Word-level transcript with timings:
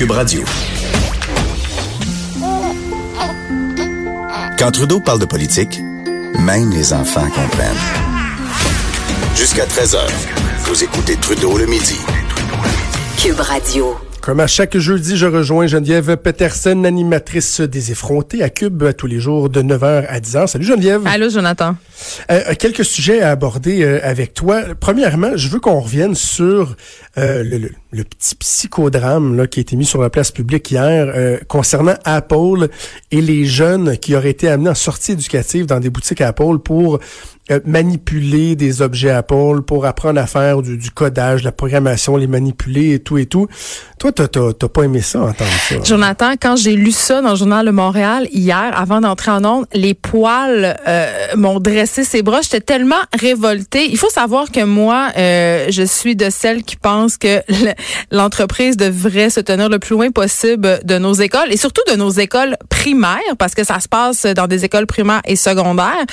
Cube 0.00 0.12
Radio. 0.12 0.42
Quand 4.58 4.70
Trudeau 4.70 4.98
parle 4.98 5.18
de 5.18 5.26
politique, 5.26 5.78
même 6.38 6.70
les 6.70 6.94
enfants 6.94 7.28
comprennent. 7.28 7.76
Jusqu'à 9.36 9.66
13h, 9.66 9.98
vous 10.60 10.84
écoutez 10.84 11.16
Trudeau 11.16 11.58
le 11.58 11.66
midi. 11.66 11.98
Cube 13.18 13.40
Radio. 13.40 13.94
Comme 14.20 14.40
à 14.40 14.46
chaque 14.46 14.76
jeudi, 14.76 15.16
je 15.16 15.24
rejoins 15.24 15.66
Geneviève 15.66 16.14
Peterson, 16.18 16.84
animatrice 16.84 17.62
des 17.62 17.90
effrontés 17.90 18.42
à 18.42 18.50
Cube 18.50 18.84
tous 18.96 19.06
les 19.06 19.18
jours 19.18 19.48
de 19.48 19.62
9h 19.62 20.06
à 20.06 20.20
10h. 20.20 20.46
Salut 20.46 20.66
Geneviève. 20.66 21.06
Allô 21.06 21.30
Jonathan. 21.30 21.74
Euh, 22.30 22.54
quelques 22.58 22.84
sujets 22.84 23.22
à 23.22 23.30
aborder 23.30 23.82
euh, 23.82 23.98
avec 24.02 24.34
toi. 24.34 24.62
Premièrement, 24.78 25.36
je 25.36 25.48
veux 25.48 25.58
qu'on 25.58 25.80
revienne 25.80 26.14
sur 26.14 26.76
euh, 27.16 27.42
le, 27.42 27.70
le, 27.92 28.04
petit 28.04 28.34
psychodrame 28.34 29.38
là, 29.38 29.46
qui 29.46 29.60
a 29.60 29.62
été 29.62 29.74
mis 29.74 29.86
sur 29.86 30.02
la 30.02 30.10
place 30.10 30.30
publique 30.30 30.70
hier 30.70 31.40
concernant 31.48 31.94
Apple 32.04 32.68
et 33.10 33.22
les 33.22 33.46
jeunes 33.46 33.96
qui 33.96 34.14
auraient 34.14 34.30
été 34.30 34.48
amenés 34.48 34.70
en 34.70 34.74
sortie 34.74 35.12
éducative 35.12 35.64
dans 35.64 35.80
des 35.80 35.88
boutiques 35.88 36.20
Apple 36.20 36.58
pour 36.62 37.00
manipuler 37.64 38.56
des 38.56 38.82
objets 38.82 39.10
Apple, 39.10 39.62
pour 39.66 39.86
apprendre 39.86 40.20
à 40.20 40.26
faire 40.26 40.62
du, 40.62 40.76
du, 40.76 40.90
codage, 40.90 41.42
la 41.42 41.52
programmation, 41.52 42.16
les 42.16 42.26
manipuler 42.26 42.94
et 42.94 42.98
tout 42.98 43.18
et 43.18 43.26
tout. 43.26 43.46
Toi, 43.98 44.12
t'as 44.12 44.68
pas 44.68 44.82
aimé 44.82 45.00
ça, 45.00 45.20
entendre 45.20 45.50
ça? 45.68 45.76
Jonathan, 45.84 46.32
quand 46.40 46.56
j'ai 46.56 46.74
lu 46.74 46.90
ça 46.92 47.20
dans 47.20 47.30
le 47.30 47.36
journal 47.36 47.66
de 47.66 47.70
Montréal 47.70 48.28
hier, 48.32 48.72
avant 48.74 49.00
d'entrer 49.00 49.30
en 49.30 49.44
onde, 49.44 49.66
les 49.72 49.94
poils 49.94 50.76
m'ont 51.36 51.60
dressé 51.60 52.04
ses 52.04 52.22
bras. 52.22 52.40
J'étais 52.42 52.60
tellement 52.60 52.96
révoltée. 53.18 53.86
Il 53.90 53.98
faut 53.98 54.10
savoir 54.10 54.50
que 54.50 54.64
moi, 54.64 55.08
euh, 55.16 55.66
je 55.70 55.82
suis 55.82 56.16
de 56.16 56.30
celles 56.30 56.62
qui 56.62 56.76
pensent 56.76 57.16
que 57.16 57.42
l'entreprise 58.10 58.76
devrait 58.76 59.30
se 59.30 59.40
tenir 59.40 59.68
le 59.68 59.78
plus 59.78 59.94
loin 59.94 60.10
possible 60.10 60.80
de 60.84 60.98
nos 60.98 61.12
écoles 61.14 61.50
et 61.50 61.56
surtout 61.56 61.82
de 61.90 61.96
nos 61.96 62.10
écoles 62.10 62.56
primaires 62.68 63.36
parce 63.38 63.54
que 63.54 63.64
ça 63.64 63.80
se 63.80 63.88
passe 63.88 64.24
dans 64.24 64.46
des 64.46 64.64
écoles 64.64 64.86
primaires 64.86 65.22
et 65.24 65.36
secondaires 65.36 66.04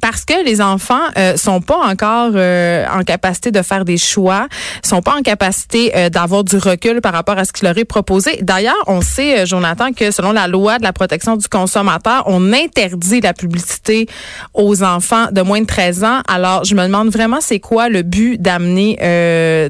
parce 0.00 0.24
que 0.24 0.44
les 0.44 0.60
enfants 0.60 0.85
euh, 1.16 1.36
sont 1.36 1.60
pas 1.60 1.78
encore 1.78 2.32
euh, 2.34 2.84
en 2.92 3.02
capacité 3.02 3.50
de 3.50 3.62
faire 3.62 3.84
des 3.84 3.96
choix, 3.96 4.48
sont 4.82 5.02
pas 5.02 5.14
en 5.16 5.22
capacité 5.22 5.92
euh, 5.96 6.08
d'avoir 6.08 6.44
du 6.44 6.56
recul 6.56 7.00
par 7.00 7.12
rapport 7.12 7.38
à 7.38 7.44
ce 7.44 7.52
qui 7.52 7.64
leur 7.64 7.76
est 7.78 7.84
proposé. 7.84 8.38
D'ailleurs, 8.42 8.74
on 8.86 9.00
sait, 9.00 9.46
Jonathan, 9.46 9.92
que 9.92 10.10
selon 10.10 10.32
la 10.32 10.48
loi 10.48 10.78
de 10.78 10.82
la 10.82 10.92
protection 10.92 11.36
du 11.36 11.48
consommateur, 11.48 12.24
on 12.26 12.52
interdit 12.52 13.20
la 13.20 13.32
publicité 13.32 14.06
aux 14.54 14.82
enfants 14.82 15.26
de 15.30 15.42
moins 15.42 15.60
de 15.60 15.66
13 15.66 16.04
ans. 16.04 16.20
Alors, 16.28 16.64
je 16.64 16.74
me 16.74 16.82
demande 16.82 17.08
vraiment 17.08 17.38
c'est 17.40 17.60
quoi 17.60 17.88
le 17.88 18.02
but 18.02 18.40
d'amener 18.40 18.96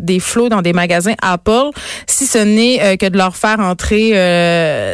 des 0.00 0.20
flots 0.20 0.48
dans 0.48 0.62
des 0.62 0.72
magasins 0.72 1.14
Apple 1.22 1.70
si 2.06 2.26
ce 2.26 2.38
n'est 2.38 2.96
que 2.98 3.06
de 3.06 3.16
leur 3.16 3.36
faire 3.36 3.60
entrer 3.60 4.12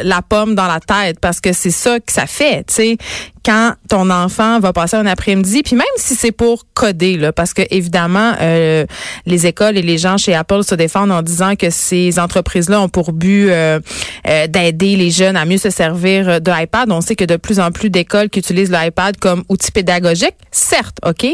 la 0.03 0.21
pomme 0.21 0.55
dans 0.55 0.67
la 0.67 0.79
tête? 0.79 1.19
Parce 1.19 1.39
que 1.39 1.53
c'est 1.53 1.71
ça 1.71 1.99
que 1.99 2.11
ça 2.11 2.25
fait, 2.25 2.63
tu 2.67 2.73
sais 2.73 2.97
quand 3.45 3.73
ton 3.89 4.09
enfant 4.09 4.59
va 4.59 4.71
passer 4.71 4.95
un 4.95 5.05
après-midi, 5.05 5.63
puis 5.63 5.75
même 5.75 5.85
si 5.97 6.15
c'est 6.15 6.31
pour 6.31 6.63
coder, 6.73 7.17
là, 7.17 7.33
parce 7.33 7.53
que 7.53 7.61
évidemment, 7.71 8.33
euh, 8.39 8.85
les 9.25 9.47
écoles 9.47 9.77
et 9.77 9.81
les 9.81 9.97
gens 9.97 10.17
chez 10.17 10.33
Apple 10.33 10.63
se 10.63 10.75
défendent 10.75 11.11
en 11.11 11.21
disant 11.21 11.55
que 11.55 11.69
ces 11.69 12.19
entreprises-là 12.19 12.81
ont 12.81 12.89
pour 12.89 13.11
but 13.11 13.49
euh, 13.49 13.79
euh, 14.27 14.47
d'aider 14.47 14.95
les 14.95 15.11
jeunes 15.11 15.35
à 15.35 15.45
mieux 15.45 15.57
se 15.57 15.69
servir 15.69 16.39
de 16.39 16.51
iPad. 16.51 16.89
On 16.91 17.01
sait 17.01 17.15
que 17.15 17.25
de 17.25 17.35
plus 17.35 17.59
en 17.59 17.71
plus 17.71 17.89
d'écoles 17.89 18.29
qui 18.29 18.39
utilisent 18.39 18.71
l'iPad 18.71 19.17
comme 19.17 19.43
outil 19.49 19.71
pédagogique, 19.71 20.35
certes, 20.51 20.97
ok, 21.05 21.27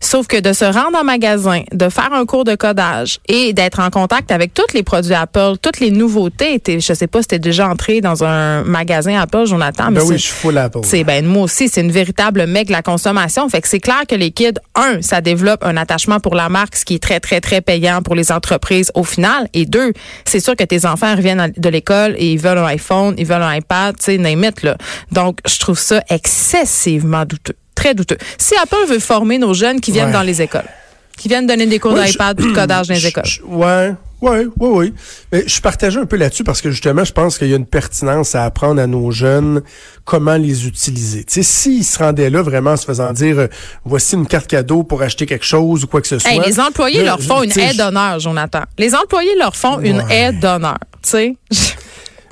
sauf 0.00 0.28
que 0.28 0.38
de 0.38 0.52
se 0.52 0.64
rendre 0.64 0.98
en 0.98 1.04
magasin, 1.04 1.62
de 1.72 1.88
faire 1.88 2.12
un 2.12 2.26
cours 2.26 2.44
de 2.44 2.54
codage 2.54 3.18
et 3.26 3.52
d'être 3.52 3.80
en 3.80 3.90
contact 3.90 4.30
avec 4.30 4.54
tous 4.54 4.72
les 4.72 4.84
produits 4.84 5.14
Apple, 5.14 5.54
toutes 5.60 5.80
les 5.80 5.90
nouveautés. 5.90 6.60
Je 6.66 6.92
sais 6.92 7.06
pas 7.08 7.22
si 7.22 7.28
t'es 7.28 7.38
déjà 7.40 7.68
entré 7.68 8.00
dans 8.00 8.22
un 8.22 8.62
magasin 8.62 9.20
Apple, 9.20 9.46
Jonathan, 9.46 9.90
mais 9.90 10.00
ben 10.00 10.06
oui, 10.06 10.18
je 10.18 10.22
suis 10.22 10.32
full 10.32 10.58
Apple. 10.58 10.80
C'est 10.84 11.02
ben 11.02 11.26
moi 11.26 11.44
aussi 11.44 11.55
c'est 11.56 11.80
une 11.80 11.90
véritable 11.90 12.46
mec 12.46 12.66
de 12.68 12.72
la 12.72 12.82
consommation. 12.82 13.48
Fait 13.48 13.60
que 13.60 13.68
c'est 13.68 13.80
clair 13.80 14.02
que 14.08 14.14
les 14.14 14.30
kids, 14.30 14.58
un, 14.74 15.00
ça 15.00 15.20
développe 15.20 15.64
un 15.64 15.76
attachement 15.76 16.20
pour 16.20 16.34
la 16.34 16.48
marque, 16.48 16.76
ce 16.76 16.84
qui 16.84 16.96
est 16.96 17.02
très, 17.02 17.20
très, 17.20 17.40
très 17.40 17.60
payant 17.60 18.02
pour 18.02 18.14
les 18.14 18.30
entreprises 18.30 18.90
au 18.94 19.04
final. 19.04 19.48
Et 19.54 19.64
deux, 19.66 19.92
c'est 20.24 20.40
sûr 20.40 20.54
que 20.54 20.64
tes 20.64 20.84
enfants 20.84 21.14
reviennent 21.16 21.52
de 21.56 21.68
l'école 21.68 22.14
et 22.18 22.32
ils 22.32 22.38
veulent 22.38 22.58
un 22.58 22.66
iPhone, 22.66 23.14
ils 23.18 23.26
veulent 23.26 23.42
un 23.42 23.54
iPad, 23.54 23.96
tu 23.96 24.04
sais, 24.04 24.18
name 24.18 24.44
it, 24.44 24.62
là. 24.62 24.76
Donc, 25.12 25.38
je 25.48 25.58
trouve 25.58 25.78
ça 25.78 26.02
excessivement 26.10 27.24
douteux. 27.24 27.56
Très 27.74 27.94
douteux. 27.94 28.18
Si 28.38 28.54
Apple 28.62 28.86
veut 28.88 28.98
former 28.98 29.38
nos 29.38 29.54
jeunes 29.54 29.80
qui 29.80 29.92
viennent 29.92 30.12
dans 30.12 30.22
les 30.22 30.40
écoles, 30.42 30.68
qui 31.16 31.28
viennent 31.28 31.46
donner 31.46 31.66
des 31.66 31.78
cours 31.78 31.94
d'iPad 31.94 32.40
ou 32.40 32.48
de 32.50 32.54
codage 32.54 32.88
dans 32.88 32.94
les 32.94 33.06
écoles. 33.06 33.24
ouais. 33.46 33.94
Oui, 34.22 34.38
oui, 34.58 34.68
oui. 34.70 34.94
Mais 35.30 35.44
je 35.46 35.60
partageais 35.60 36.00
un 36.00 36.06
peu 36.06 36.16
là-dessus 36.16 36.42
parce 36.44 36.62
que 36.62 36.70
justement, 36.70 37.04
je 37.04 37.12
pense 37.12 37.36
qu'il 37.38 37.48
y 37.48 37.52
a 37.52 37.56
une 37.56 37.66
pertinence 37.66 38.34
à 38.34 38.44
apprendre 38.44 38.80
à 38.80 38.86
nos 38.86 39.10
jeunes 39.10 39.62
comment 40.04 40.36
les 40.36 40.66
utiliser. 40.66 41.24
Tu 41.24 41.34
sais, 41.34 41.42
s'ils 41.42 41.84
se 41.84 41.98
rendaient 41.98 42.30
là 42.30 42.42
vraiment 42.42 42.72
en 42.72 42.76
se 42.76 42.86
faisant 42.86 43.12
dire 43.12 43.38
euh, 43.38 43.46
voici 43.84 44.14
une 44.14 44.26
carte 44.26 44.46
cadeau 44.46 44.84
pour 44.84 45.02
acheter 45.02 45.26
quelque 45.26 45.44
chose 45.44 45.84
ou 45.84 45.86
quoi 45.86 46.00
que 46.00 46.08
ce 46.08 46.18
soit. 46.18 46.46
les 46.46 46.58
employés 46.60 47.04
leur 47.04 47.20
font 47.20 47.42
une 47.42 47.58
aide 47.58 47.76
d'honneur, 47.76 48.18
Jonathan. 48.18 48.62
Les 48.78 48.94
employés 48.94 49.36
leur 49.38 49.54
font 49.54 49.80
une 49.80 50.02
aide 50.10 50.40
d'honneur. 50.40 50.78
Tu 51.02 51.10
sais. 51.10 51.36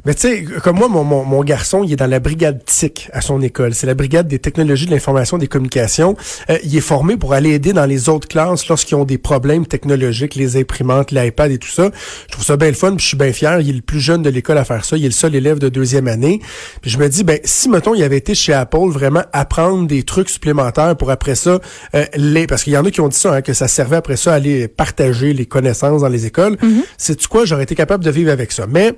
Mais 0.05 0.15
tu 0.15 0.21
sais, 0.21 0.45
comme 0.63 0.77
moi, 0.77 0.89
mon, 0.89 1.03
mon, 1.03 1.25
mon, 1.25 1.43
garçon, 1.43 1.83
il 1.83 1.93
est 1.93 1.97
dans 1.97 2.07
la 2.07 2.21
brigade 2.21 2.63
TIC 2.65 3.09
à 3.13 3.23
son 3.23 3.41
école. 3.41 3.75
C'est 3.75 3.87
la 3.87 3.95
brigade 3.95 4.29
des 4.29 4.39
technologies 4.39 4.85
de 4.85 4.91
l'information 4.91 5.39
et 5.39 5.41
des 5.41 5.47
communications. 5.49 6.15
Euh, 6.51 6.59
il 6.63 6.77
est 6.77 6.83
formé 6.83 7.17
pour 7.17 7.33
aller 7.33 7.51
aider 7.51 7.73
dans 7.73 7.87
les 7.87 8.11
autres 8.11 8.29
classes 8.29 8.69
lorsqu'ils 8.69 8.97
ont 8.97 9.05
des 9.05 9.17
problèmes 9.17 9.67
technologiques, 9.67 10.35
les 10.35 10.59
imprimantes, 10.59 11.11
l'iPad 11.11 11.51
et 11.51 11.59
tout 11.59 11.69
ça. 11.69 11.91
Je 12.27 12.33
trouve 12.33 12.45
ça 12.45 12.57
bien 12.59 12.69
le 12.69 12.75
fun, 12.75 12.91
puis 12.97 13.03
je 13.03 13.09
suis 13.09 13.17
bien 13.17 13.33
fier. 13.33 13.61
Il 13.61 13.71
est 13.71 13.73
le 13.73 13.81
plus 13.81 14.01
jeune 14.01 14.23
de 14.23 14.29
l'école 14.29 14.59
à 14.59 14.65
faire 14.65 14.85
ça. 14.85 14.97
Il 14.97 15.05
est 15.05 15.09
le 15.09 15.13
seul 15.13 15.35
élève 15.35 15.59
de 15.59 15.71
deuxième 15.71 16.07
année. 16.07 16.41
Puis 16.83 16.91
je 16.91 16.99
me 16.99 17.09
dis, 17.09 17.25
ben 17.25 17.39
si, 17.45 17.71
mettons, 17.71 17.95
il 17.95 18.03
avait 18.03 18.19
été 18.19 18.35
chez 18.35 18.53
Apple, 18.53 18.89
vraiment 18.89 19.23
apprendre 19.33 19.87
des 19.87 20.03
trucs 20.03 20.29
supplémentaires 20.29 20.97
pour 20.97 21.11
après 21.11 21.35
ça, 21.35 21.61
euh, 21.95 22.05
les... 22.15 22.47
Parce 22.47 22.65
qu'il 22.65 22.75
y 22.75 22.77
en 22.77 22.85
a 22.85 22.91
qui 22.91 23.01
ont 23.01 23.09
dit 23.09 23.19
ça, 23.19 23.37
hein, 23.37 23.43
que 23.43 23.55
ça 23.55 23.69
servait 23.69 23.97
après 23.97 24.17
ça 24.17 24.33
à 24.33 24.37
aller 24.37 24.69
partager 24.69 25.33
les 25.33 25.47
connaissances 25.47 26.03
dans 26.03 26.09
les 26.09 26.27
écoles. 26.27 26.57
Mm-hmm. 26.57 26.85
C'est 26.99 27.17
tu 27.17 27.29
quoi, 27.29 27.47
j'aurais 27.47 27.63
été 27.63 27.75
capable 27.75 28.05
de 28.05 28.11
vivre 28.11 28.31
avec 28.31 28.53
ça. 28.53 28.67
Mais 28.69 28.95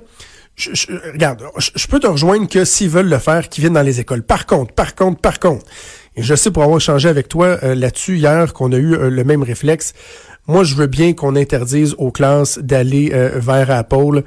je, 0.57 1.11
regarde, 1.13 1.43
je, 1.57 1.87
peux 1.87 1.99
te 1.99 2.07
rejoindre 2.07 2.49
que 2.49 2.65
s'ils 2.65 2.89
veulent 2.89 3.09
le 3.09 3.19
faire, 3.19 3.47
qu'ils 3.47 3.61
viennent 3.61 3.73
dans 3.73 3.83
les 3.83 3.99
écoles. 3.99 4.23
Par 4.23 4.45
contre, 4.45 4.73
par 4.73 4.95
contre, 4.95 5.21
par 5.21 5.39
contre, 5.39 5.65
et 6.15 6.23
je 6.23 6.33
sais 6.33 6.49
pour 6.49 6.63
avoir 6.63 6.79
échangé 6.79 7.07
avec 7.07 7.29
toi 7.29 7.59
euh, 7.61 7.75
là-dessus 7.75 8.17
hier 8.17 8.53
qu'on 8.53 8.71
a 8.71 8.77
eu 8.77 8.95
euh, 8.95 9.09
le 9.09 9.23
même 9.23 9.43
réflexe, 9.43 9.93
moi 10.47 10.63
je 10.63 10.73
veux 10.73 10.87
bien 10.87 11.13
qu'on 11.13 11.35
interdise 11.35 11.93
aux 11.99 12.11
classes 12.11 12.57
d'aller 12.57 13.11
euh, 13.13 13.33
vers 13.35 13.69
Apple 13.69 14.23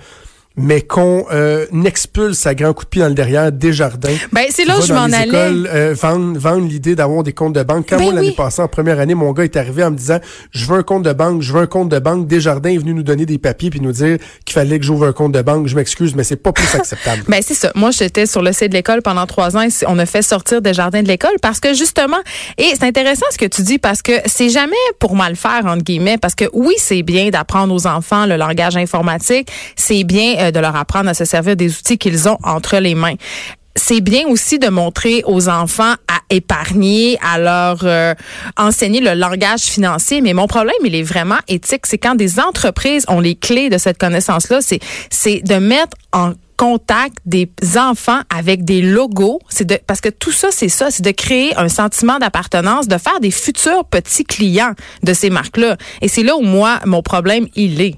mais 0.56 0.82
qu'on 0.82 1.26
euh, 1.32 1.66
expulse 1.84 2.46
à 2.46 2.54
grand 2.54 2.72
coup 2.72 2.84
de 2.84 2.88
pied 2.88 3.02
dans 3.02 3.08
le 3.08 3.14
derrière 3.14 3.52
des 3.52 3.72
jardins. 3.72 4.14
Ben, 4.32 4.44
c'est 4.50 4.64
là 4.64 4.78
où 4.78 4.82
je 4.82 4.92
m'en 4.92 5.04
allais. 5.04 5.30
Euh, 5.32 5.94
vendre, 5.98 6.38
vendre 6.38 6.66
l'idée 6.66 6.96
d'avoir 6.96 7.22
des 7.22 7.32
comptes 7.32 7.54
de 7.54 7.62
banque. 7.62 7.86
Quand 7.88 7.98
ben 7.98 8.04
moi, 8.04 8.12
l'année 8.14 8.32
passée, 8.32 8.60
en 8.60 8.68
première 8.68 8.98
année, 8.98 9.14
mon 9.14 9.32
gars 9.32 9.44
est 9.44 9.56
arrivé 9.56 9.84
en 9.84 9.92
me 9.92 9.96
disant, 9.96 10.18
je 10.50 10.66
veux 10.66 10.78
un 10.78 10.82
compte 10.82 11.04
de 11.04 11.12
banque, 11.12 11.42
je 11.42 11.52
veux 11.52 11.60
un 11.60 11.66
compte 11.66 11.88
de 11.88 11.98
banque. 11.98 12.26
Desjardins 12.26 12.70
est 12.70 12.78
venu 12.78 12.94
nous 12.94 13.02
donner 13.02 13.26
des 13.26 13.38
papiers 13.38 13.70
puis 13.70 13.80
nous 13.80 13.92
dire 13.92 14.18
qu'il 14.44 14.54
fallait 14.54 14.78
que 14.78 14.84
j'ouvre 14.84 15.06
un 15.06 15.12
compte 15.12 15.32
de 15.32 15.42
banque. 15.42 15.68
Je 15.68 15.76
m'excuse, 15.76 16.14
mais 16.14 16.24
c'est 16.24 16.36
pas 16.36 16.52
plus 16.52 16.74
acceptable. 16.74 17.22
ben, 17.28 17.40
c'est 17.46 17.54
ça. 17.54 17.70
Moi, 17.74 17.90
j'étais 17.92 18.26
sur 18.26 18.42
le 18.42 18.52
site 18.52 18.70
de 18.70 18.74
l'école 18.74 19.02
pendant 19.02 19.26
trois 19.26 19.56
ans 19.56 19.62
et 19.62 19.70
on 19.86 19.98
a 19.98 20.06
fait 20.06 20.22
sortir 20.22 20.60
Desjardins 20.60 21.02
de 21.02 21.08
l'école 21.08 21.36
parce 21.40 21.60
que 21.60 21.74
justement, 21.74 22.18
et 22.58 22.70
c'est 22.74 22.84
intéressant 22.84 23.26
ce 23.30 23.38
que 23.38 23.46
tu 23.46 23.62
dis 23.62 23.78
parce 23.78 24.02
que 24.02 24.12
c'est 24.26 24.50
jamais 24.50 24.76
pour 24.98 25.14
mal 25.14 25.36
faire, 25.36 25.62
entre 25.66 25.84
guillemets, 25.84 26.18
parce 26.18 26.34
que 26.34 26.44
oui, 26.52 26.74
c'est 26.78 27.02
bien 27.02 27.30
d'apprendre 27.30 27.72
aux 27.72 27.86
enfants 27.86 28.26
le 28.26 28.36
langage 28.36 28.76
informatique. 28.76 29.48
C'est 29.76 30.04
bien 30.04 30.38
euh, 30.40 30.49
de 30.52 30.60
leur 30.60 30.76
apprendre 30.76 31.08
à 31.08 31.14
se 31.14 31.24
servir 31.24 31.56
des 31.56 31.76
outils 31.76 31.98
qu'ils 31.98 32.28
ont 32.28 32.38
entre 32.42 32.76
les 32.78 32.94
mains 32.94 33.16
c'est 33.76 34.00
bien 34.00 34.26
aussi 34.26 34.58
de 34.58 34.68
montrer 34.68 35.22
aux 35.26 35.48
enfants 35.48 35.94
à 36.08 36.20
épargner, 36.28 37.18
à 37.22 37.38
leur 37.38 37.80
euh, 37.84 38.14
enseigner 38.56 39.00
le 39.00 39.14
langage 39.14 39.62
financier. 39.62 40.20
Mais 40.20 40.32
mon 40.32 40.46
problème, 40.46 40.74
il 40.84 40.94
est 40.94 41.02
vraiment 41.02 41.38
éthique. 41.48 41.86
C'est 41.86 41.98
quand 41.98 42.14
des 42.14 42.40
entreprises 42.40 43.04
ont 43.08 43.20
les 43.20 43.36
clés 43.36 43.70
de 43.70 43.78
cette 43.78 43.98
connaissance-là, 43.98 44.60
c'est 44.60 44.80
c'est 45.10 45.40
de 45.40 45.54
mettre 45.56 45.96
en 46.12 46.32
contact 46.56 47.16
des 47.24 47.50
enfants 47.76 48.20
avec 48.28 48.64
des 48.64 48.82
logos. 48.82 49.40
C'est 49.48 49.64
de 49.64 49.78
parce 49.86 50.00
que 50.00 50.10
tout 50.10 50.32
ça, 50.32 50.48
c'est 50.50 50.68
ça, 50.68 50.90
c'est 50.90 51.04
de 51.04 51.10
créer 51.10 51.56
un 51.56 51.68
sentiment 51.68 52.18
d'appartenance, 52.18 52.86
de 52.86 52.98
faire 52.98 53.18
des 53.20 53.30
futurs 53.30 53.84
petits 53.86 54.24
clients 54.24 54.74
de 55.02 55.12
ces 55.14 55.30
marques-là. 55.30 55.76
Et 56.02 56.08
c'est 56.08 56.22
là 56.22 56.36
où 56.36 56.42
moi, 56.42 56.80
mon 56.84 57.02
problème, 57.02 57.46
il 57.54 57.80
est. 57.80 57.96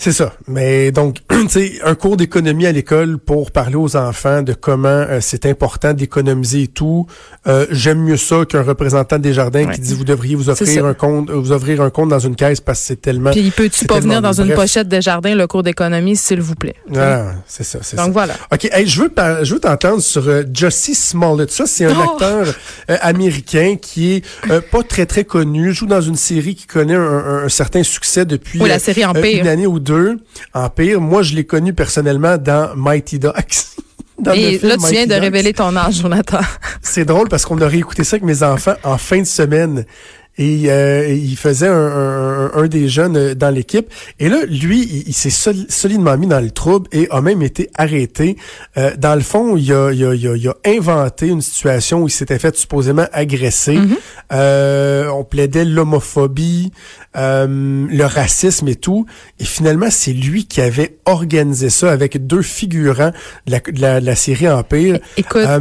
C'est 0.00 0.12
ça. 0.12 0.32
Mais 0.46 0.92
donc, 0.92 1.16
tu 1.28 1.48
sais, 1.48 1.72
un 1.84 1.96
cours 1.96 2.16
d'économie 2.16 2.66
à 2.66 2.72
l'école 2.72 3.18
pour 3.18 3.50
parler 3.50 3.74
aux 3.74 3.96
enfants 3.96 4.42
de 4.42 4.52
comment 4.52 4.88
euh, 4.88 5.18
c'est 5.20 5.44
important 5.44 5.92
d'économiser 5.92 6.62
et 6.62 6.68
tout. 6.68 7.06
Euh, 7.48 7.66
J'aime 7.72 8.02
mieux 8.02 8.16
ça 8.16 8.44
qu'un 8.48 8.62
représentant 8.62 9.18
des 9.18 9.32
jardins 9.32 9.66
qui 9.66 9.80
dit 9.80 9.94
vous 9.94 10.04
devriez 10.04 10.36
vous 10.36 10.50
offrir 10.50 10.86
un 10.86 10.94
compte, 10.94 11.30
vous 11.30 11.50
ouvrir 11.50 11.82
un 11.82 11.90
compte 11.90 12.10
dans 12.10 12.18
une 12.20 12.36
caisse 12.36 12.60
parce 12.60 12.78
que 12.78 12.86
c'est 12.86 13.00
tellement. 13.00 13.32
Puis 13.32 13.50
peut-tu 13.50 13.86
pas 13.86 13.98
venir 13.98 14.22
dans 14.22 14.40
une 14.40 14.54
pochette 14.54 14.88
de 14.88 15.00
jardin 15.00 15.34
le 15.34 15.48
cours 15.48 15.64
d'économie 15.64 16.14
s'il 16.14 16.40
vous 16.40 16.54
plaît? 16.54 16.76
Ah, 16.96 17.32
c'est 17.48 17.64
ça, 17.64 17.80
c'est 17.82 17.96
ça. 17.96 18.04
Donc 18.04 18.12
voilà. 18.12 18.34
Ok, 18.52 18.70
je 18.86 19.02
veux 19.02 19.12
je 19.42 19.54
veux 19.54 19.60
t'entendre 19.60 20.00
sur 20.00 20.28
euh, 20.28 20.44
Jussie 20.54 20.94
Smollett. 20.94 21.50
Ça, 21.50 21.66
c'est 21.66 21.86
un 21.86 21.96
oh! 21.98 22.12
acteur 22.12 22.54
euh, 22.88 22.96
américain 23.00 23.74
qui 23.80 24.12
est 24.12 24.24
pas 24.70 24.84
très 24.84 25.06
très 25.06 25.24
connu, 25.24 25.72
joue 25.74 25.86
dans 25.86 26.00
une 26.00 26.16
série 26.16 26.54
qui 26.54 26.66
connaît 26.66 26.94
un, 26.94 27.48
certain 27.48 27.82
succès 27.82 28.24
depuis 28.24 28.60
la 28.60 28.78
série 28.78 29.02
une 29.02 29.48
année 29.48 29.66
ou 29.66 29.80
deux 29.80 29.87
Empire. 30.54 31.00
Moi, 31.00 31.22
je 31.22 31.34
l'ai 31.34 31.44
connu 31.44 31.72
personnellement 31.72 32.36
dans 32.38 32.74
Mighty 32.76 33.18
Ducks. 33.18 33.34
Dans 34.20 34.32
Et 34.32 34.58
là, 34.58 34.58
tu 34.58 34.66
viens 34.66 34.76
Mighty 34.78 35.06
de 35.06 35.12
Ducks. 35.14 35.22
révéler 35.22 35.52
ton 35.52 35.76
âge, 35.76 36.00
Jonathan. 36.02 36.40
C'est 36.82 37.04
drôle 37.04 37.28
parce 37.28 37.44
qu'on 37.44 37.60
a 37.60 37.68
réécouté 37.68 38.02
ça 38.02 38.16
avec 38.16 38.24
mes 38.24 38.42
enfants 38.42 38.74
en 38.82 38.98
fin 38.98 39.20
de 39.20 39.24
semaine. 39.24 39.84
Et 40.40 40.70
euh, 40.70 41.08
il 41.12 41.36
faisait 41.36 41.66
un, 41.68 41.72
un- 41.72 42.50
un 42.54 42.66
des 42.68 42.88
jeunes 42.88 43.16
euh, 43.16 43.34
dans 43.34 43.50
l'équipe. 43.52 43.88
Et 44.20 44.28
là, 44.28 44.38
lui, 44.48 44.82
il, 44.82 45.08
il 45.08 45.12
s'est 45.12 45.30
sol- 45.30 45.66
solidement 45.68 46.16
mis 46.16 46.26
dans 46.28 46.38
le 46.40 46.50
trouble 46.52 46.88
et 46.92 47.08
a 47.10 47.20
même 47.20 47.42
été 47.42 47.70
arrêté. 47.76 48.36
Euh, 48.76 48.92
dans 48.96 49.16
le 49.16 49.20
fond, 49.20 49.56
il 49.56 49.72
a, 49.72 49.90
il, 49.92 50.04
a, 50.04 50.14
il, 50.14 50.28
a, 50.28 50.36
il 50.36 50.48
a 50.48 50.54
inventé 50.66 51.26
une 51.28 51.40
situation 51.40 52.02
où 52.02 52.08
il 52.08 52.12
s'était 52.12 52.38
fait 52.38 52.56
supposément 52.56 53.06
agresser. 53.12 53.78
Euh, 54.32 55.08
on 55.08 55.24
plaidait 55.24 55.64
l'homophobie, 55.64 56.70
euh, 57.16 57.86
le 57.88 58.04
racisme 58.04 58.68
et 58.68 58.74
tout. 58.74 59.06
Et 59.40 59.44
finalement, 59.44 59.88
c'est 59.90 60.12
lui 60.12 60.46
qui 60.46 60.60
avait 60.60 60.98
organisé 61.06 61.70
ça 61.70 61.90
avec 61.90 62.26
deux 62.26 62.42
figurants 62.42 63.12
de 63.46 63.52
la, 63.52 63.60
de 63.60 63.80
la, 63.80 64.00
de 64.00 64.06
la 64.06 64.14
série 64.14 64.48
Empire. 64.48 64.98
Écoute. 65.16 65.42
Euh, 65.46 65.58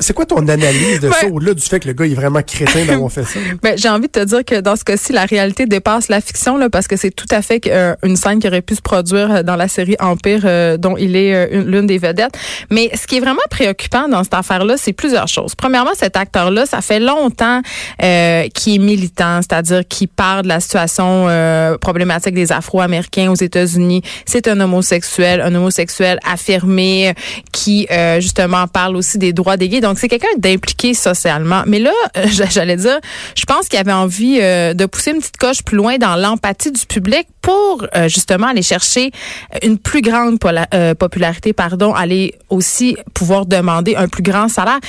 c'est 0.00 0.12
quoi 0.12 0.26
ton 0.26 0.46
analyse 0.48 1.00
de 1.00 1.10
ça, 1.12 1.16
Ben- 1.22 1.32
au-delà 1.32 1.54
du 1.54 1.62
fait 1.62 1.80
que 1.80 1.88
le 1.88 1.94
gars 1.94 2.06
est 2.06 2.14
vraiment 2.14 2.42
crétin 2.42 2.84
d'avoir 2.84 3.10
fait 3.12 3.24
ça? 3.24 3.38
Ben, 3.62 3.76
j'ai 3.76 3.88
envie 3.88 4.06
de 4.06 4.12
te 4.12 4.24
dire 4.24 4.44
que 4.44 4.60
dans 4.60 4.76
ce 4.76 4.84
cas-ci, 4.84 5.12
la 5.12 5.24
réalité 5.24 5.66
dépasse 5.66 6.08
la 6.08 6.20
fiction, 6.20 6.56
là, 6.56 6.70
parce 6.70 6.88
que 6.88 6.96
c'est 6.96 7.10
tout 7.10 7.26
à 7.30 7.42
fait 7.42 7.60
euh, 7.66 7.94
une 8.02 8.16
scène 8.16 8.38
qui 8.38 8.48
aurait 8.48 8.62
pu 8.62 8.74
se 8.74 8.80
produire 8.82 9.30
euh, 9.36 9.42
dans 9.42 9.56
la 9.56 9.68
série 9.68 9.96
Empire, 10.00 10.78
dont 10.78 10.96
il 10.96 11.16
est 11.16 11.50
une- 11.52 11.66
l'une 11.70 11.86
des 11.86 11.98
vedettes. 11.98 12.32
Mais 12.70 12.90
ce 12.96 13.06
qui 13.06 13.16
est 13.16 13.20
vraiment 13.20 13.40
préoccupant 13.50 14.08
dans 14.08 14.24
cette 14.24 14.34
affaire-là, 14.34 14.74
c'est 14.76 14.92
plusieurs 14.92 15.28
choses. 15.28 15.54
Premièrement, 15.54 15.90
cet 15.96 16.16
acteur-là, 16.16 16.66
ça 16.66 16.80
fait 16.80 17.00
longtemps 17.00 17.59
euh, 18.02 18.48
qu'il 18.54 18.74
est 18.74 18.78
militant, 18.78 19.40
c'est-à-dire 19.42 19.86
qu'il 19.88 20.08
parle 20.08 20.42
de 20.42 20.48
la 20.48 20.60
situation 20.60 21.26
euh, 21.28 21.76
problématique 21.78 22.34
des 22.34 22.52
Afro-Américains 22.52 23.30
aux 23.30 23.34
États-Unis. 23.34 24.02
C'est 24.26 24.48
un 24.48 24.60
homosexuel, 24.60 25.40
un 25.40 25.54
homosexuel 25.54 26.18
affirmé, 26.24 27.14
qui 27.52 27.86
euh, 27.90 28.20
justement 28.20 28.66
parle 28.66 28.96
aussi 28.96 29.18
des 29.18 29.32
droits 29.32 29.56
des 29.56 29.68
gays. 29.68 29.80
Donc, 29.80 29.98
c'est 29.98 30.08
quelqu'un 30.08 30.28
d'impliqué 30.38 30.94
socialement. 30.94 31.62
Mais 31.66 31.78
là, 31.78 31.92
euh, 32.16 32.26
j'allais 32.50 32.76
dire, 32.76 32.98
je 33.36 33.44
pense 33.44 33.68
qu'il 33.68 33.78
avait 33.78 33.92
envie 33.92 34.38
euh, 34.40 34.74
de 34.74 34.86
pousser 34.86 35.12
une 35.12 35.18
petite 35.18 35.36
coche 35.36 35.62
plus 35.62 35.76
loin 35.76 35.98
dans 35.98 36.16
l'empathie 36.16 36.72
du 36.72 36.86
public 36.86 37.26
pour 37.42 37.86
euh, 37.96 38.08
justement 38.08 38.48
aller 38.48 38.62
chercher 38.62 39.10
une 39.62 39.78
plus 39.78 40.02
grande 40.02 40.38
popularité, 40.98 41.52
pardon, 41.52 41.94
aller 41.94 42.34
aussi 42.48 42.96
pouvoir 43.14 43.46
demander 43.46 43.94
un 43.96 44.08
plus 44.08 44.22
grand 44.22 44.48
salaire. 44.48 44.80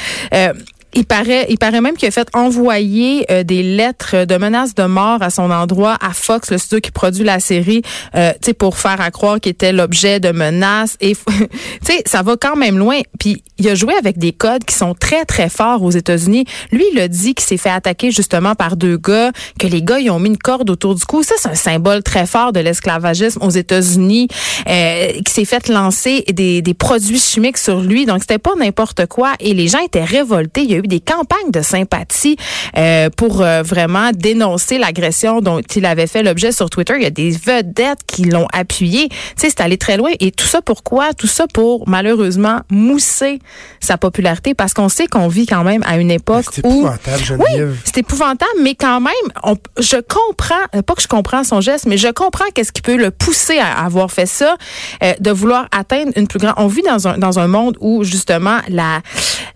Il 0.93 1.05
paraît, 1.05 1.45
il 1.49 1.57
paraît 1.57 1.81
même 1.81 1.95
qu'il 1.95 2.07
a 2.07 2.11
fait 2.11 2.27
envoyer 2.33 3.25
euh, 3.31 3.43
des 3.43 3.63
lettres 3.63 4.25
de 4.25 4.37
menaces 4.37 4.75
de 4.75 4.83
mort 4.83 5.21
à 5.21 5.29
son 5.29 5.49
endroit 5.49 5.97
à 6.01 6.11
Fox, 6.11 6.51
le 6.51 6.57
studio 6.57 6.79
qui 6.81 6.91
produit 6.91 7.23
la 7.23 7.39
série, 7.39 7.81
euh, 8.15 8.31
tu 8.33 8.47
sais, 8.47 8.53
pour 8.53 8.77
faire 8.77 8.99
à 8.99 9.09
croire 9.11 9.39
qu'il 9.39 9.51
était 9.51 9.71
l'objet 9.71 10.19
de 10.19 10.31
menaces. 10.31 10.97
Et 10.99 11.15
tu 11.25 11.47
sais, 11.81 12.03
ça 12.05 12.23
va 12.23 12.35
quand 12.35 12.55
même 12.55 12.77
loin. 12.77 12.99
Puis 13.19 13.43
il 13.57 13.69
a 13.69 13.75
joué 13.75 13.93
avec 13.93 14.17
des 14.17 14.33
codes 14.33 14.65
qui 14.65 14.75
sont 14.75 14.93
très 14.93 15.23
très 15.25 15.49
forts 15.49 15.83
aux 15.83 15.91
États-Unis. 15.91 16.45
Lui, 16.71 16.83
il 16.91 16.99
a 16.99 17.07
dit 17.07 17.35
qu'il 17.35 17.45
s'est 17.45 17.57
fait 17.57 17.69
attaquer 17.69 18.11
justement 18.11 18.55
par 18.55 18.75
deux 18.75 18.97
gars, 18.97 19.31
que 19.59 19.67
les 19.67 19.81
gars 19.81 19.99
ils 19.99 20.09
ont 20.09 20.19
mis 20.19 20.29
une 20.29 20.37
corde 20.37 20.69
autour 20.69 20.95
du 20.95 21.05
cou. 21.05 21.23
Ça, 21.23 21.35
c'est 21.37 21.49
un 21.49 21.55
symbole 21.55 22.03
très 22.03 22.25
fort 22.25 22.51
de 22.51 22.59
l'esclavagisme 22.59 23.41
aux 23.43 23.49
États-Unis. 23.49 24.27
Euh, 24.67 25.07
qui 25.25 25.33
s'est 25.33 25.45
fait 25.45 25.67
lancer 25.69 26.23
des, 26.33 26.61
des 26.61 26.73
produits 26.73 27.19
chimiques 27.19 27.57
sur 27.57 27.81
lui. 27.81 28.05
Donc 28.05 28.19
c'était 28.21 28.37
pas 28.37 28.55
n'importe 28.55 29.05
quoi. 29.07 29.33
Et 29.39 29.53
les 29.53 29.67
gens 29.67 29.79
étaient 29.79 30.03
révoltés. 30.03 30.80
Eu 30.83 30.87
des 30.87 30.99
campagnes 30.99 31.51
de 31.51 31.61
sympathie 31.61 32.35
euh, 32.77 33.09
pour 33.15 33.41
euh, 33.41 33.61
vraiment 33.63 34.11
dénoncer 34.13 34.77
l'agression 34.77 35.41
dont 35.41 35.61
il 35.75 35.85
avait 35.85 36.07
fait 36.07 36.23
l'objet 36.23 36.51
sur 36.51 36.69
Twitter. 36.69 36.93
Il 36.97 37.03
y 37.03 37.07
a 37.07 37.09
des 37.11 37.31
vedettes 37.31 37.99
qui 38.07 38.23
l'ont 38.25 38.47
appuyé. 38.53 39.09
Tu 39.09 39.15
sais, 39.37 39.49
c'est 39.49 39.61
allé 39.61 39.77
très 39.77 39.97
loin. 39.97 40.11
Et 40.19 40.31
tout 40.31 40.45
ça 40.47 40.61
pourquoi? 40.61 41.13
Tout 41.13 41.27
ça 41.27 41.45
pour 41.53 41.87
malheureusement 41.87 42.59
mousser 42.69 43.39
sa 43.79 43.97
popularité 43.97 44.53
parce 44.53 44.73
qu'on 44.73 44.89
sait 44.89 45.07
qu'on 45.07 45.27
vit 45.27 45.45
quand 45.45 45.63
même 45.63 45.81
à 45.85 45.97
une 45.97 46.11
époque 46.11 46.45
C'est 46.51 46.65
où 46.65 46.69
épouvantable, 46.87 47.23
oui, 47.39 47.61
c'est 47.85 47.97
épouvantable, 47.99 48.51
mais 48.61 48.75
quand 48.75 48.99
même, 48.99 49.11
on- 49.43 49.55
je 49.79 49.97
comprends, 49.97 50.55
euh, 50.75 50.81
pas 50.81 50.95
que 50.95 51.01
je 51.01 51.07
comprends 51.07 51.43
son 51.43 51.61
geste, 51.61 51.85
mais 51.85 51.97
je 51.97 52.07
comprends 52.09 52.45
qu'est-ce 52.53 52.71
qui 52.71 52.81
peut 52.81 52.97
le 52.97 53.11
pousser 53.11 53.57
à 53.59 53.83
avoir 53.85 54.11
fait 54.11 54.25
ça, 54.25 54.55
euh, 55.03 55.13
de 55.19 55.31
vouloir 55.31 55.67
atteindre 55.71 56.11
une 56.15 56.27
plus 56.27 56.39
grande. 56.39 56.53
On 56.57 56.67
vit 56.67 56.81
dans 56.83 57.07
un 57.07 57.17
dans 57.17 57.39
un 57.39 57.47
monde 57.47 57.77
où 57.79 58.03
justement 58.03 58.57
la 58.67 59.01